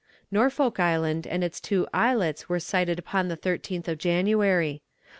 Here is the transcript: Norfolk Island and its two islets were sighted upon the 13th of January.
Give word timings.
Norfolk 0.31 0.79
Island 0.79 1.27
and 1.27 1.43
its 1.43 1.61
two 1.61 1.85
islets 1.93 2.49
were 2.49 2.59
sighted 2.59 2.97
upon 2.97 3.27
the 3.27 3.37
13th 3.37 3.87
of 3.87 3.99
January. 3.99 4.81